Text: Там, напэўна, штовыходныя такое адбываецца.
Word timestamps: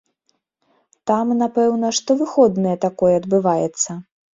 Там, 1.11 1.25
напэўна, 1.43 1.93
штовыходныя 2.01 2.85
такое 2.91 3.13
адбываецца. 3.23 4.05